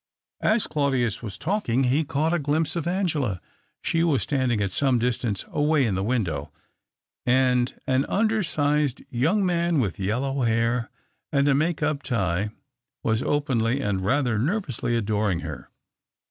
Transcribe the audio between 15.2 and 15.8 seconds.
her.